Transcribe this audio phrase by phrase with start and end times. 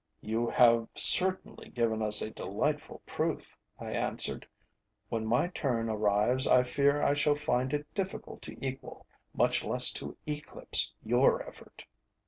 [0.23, 4.47] "You have certainly given us a delightful proof," I answered.
[5.09, 9.91] "When my turn arrives, I fear I shall find it difficult to equal, much less
[9.91, 11.85] to eclipse, your effort."